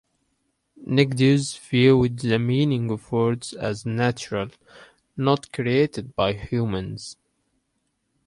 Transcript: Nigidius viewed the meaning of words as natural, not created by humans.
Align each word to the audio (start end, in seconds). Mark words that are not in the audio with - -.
Nigidius 0.83 1.55
viewed 1.59 2.17
the 2.17 2.39
meaning 2.39 2.89
of 2.89 3.11
words 3.11 3.53
as 3.53 3.85
natural, 3.85 4.47
not 5.15 5.51
created 5.53 6.15
by 6.15 6.33
humans. 6.33 7.17